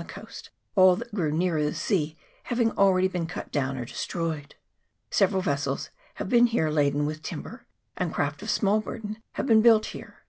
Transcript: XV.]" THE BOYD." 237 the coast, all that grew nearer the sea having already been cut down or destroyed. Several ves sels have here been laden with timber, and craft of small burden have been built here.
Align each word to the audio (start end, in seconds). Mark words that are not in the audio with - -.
XV.]" 0.00 0.06
THE 0.06 0.06
BOYD." 0.06 0.12
237 0.14 0.32
the 0.32 0.32
coast, 0.32 0.50
all 0.76 0.96
that 0.96 1.14
grew 1.14 1.30
nearer 1.38 1.62
the 1.62 1.74
sea 1.74 2.16
having 2.44 2.72
already 2.72 3.06
been 3.08 3.26
cut 3.26 3.52
down 3.52 3.76
or 3.76 3.84
destroyed. 3.84 4.54
Several 5.10 5.42
ves 5.42 5.64
sels 5.64 5.90
have 6.14 6.30
here 6.32 6.46
been 6.68 6.74
laden 6.74 7.04
with 7.04 7.20
timber, 7.22 7.66
and 7.98 8.10
craft 8.14 8.40
of 8.40 8.48
small 8.48 8.80
burden 8.80 9.18
have 9.32 9.44
been 9.44 9.60
built 9.60 9.84
here. 9.92 10.24